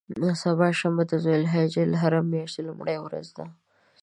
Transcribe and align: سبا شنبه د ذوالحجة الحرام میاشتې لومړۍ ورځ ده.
سبا 0.43 0.67
شنبه 0.79 1.03
د 1.09 1.13
ذوالحجة 1.23 1.81
الحرام 1.89 2.25
میاشتې 2.33 2.61
لومړۍ 2.67 2.97
ورځ 3.01 3.27
ده. 3.37 3.45